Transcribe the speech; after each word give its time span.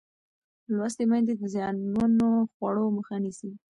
لوستې 0.75 1.03
میندې 1.09 1.33
د 1.37 1.43
زیانمنو 1.53 2.29
خوړو 2.53 2.85
مخه 2.97 3.15
نیسي. 3.23 3.51